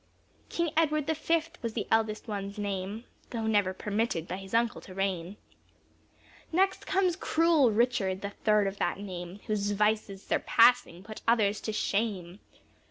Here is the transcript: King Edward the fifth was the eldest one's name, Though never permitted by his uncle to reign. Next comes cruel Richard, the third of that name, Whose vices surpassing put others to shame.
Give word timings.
King 0.49 0.71
Edward 0.75 1.05
the 1.05 1.13
fifth 1.13 1.61
was 1.61 1.73
the 1.73 1.85
eldest 1.91 2.27
one's 2.27 2.57
name, 2.57 3.03
Though 3.29 3.45
never 3.45 3.71
permitted 3.71 4.27
by 4.27 4.37
his 4.37 4.51
uncle 4.55 4.81
to 4.81 4.95
reign. 4.95 5.37
Next 6.51 6.87
comes 6.87 7.15
cruel 7.15 7.69
Richard, 7.71 8.21
the 8.21 8.31
third 8.31 8.65
of 8.65 8.77
that 8.77 8.97
name, 8.99 9.41
Whose 9.45 9.69
vices 9.69 10.23
surpassing 10.23 11.03
put 11.03 11.21
others 11.27 11.61
to 11.61 11.71
shame. 11.71 12.39